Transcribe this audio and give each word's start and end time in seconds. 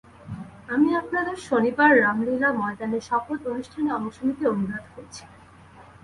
আমি 0.69 0.89
আপনাদের 0.95 1.37
শনিবার 1.47 1.91
রামলীলা 2.01 2.49
ময়দানে 2.53 2.99
শপথ 3.01 3.39
অনুষ্ঠানে 3.47 3.89
অংশ 3.93 4.17
নিতে 4.23 4.43
অনুরোধ 4.47 4.85
করছি। 4.93 5.23